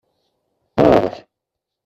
[0.75, 1.13] Part!